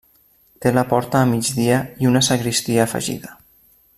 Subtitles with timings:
[0.65, 3.39] Té la porta a migdia i una sagristia afegida.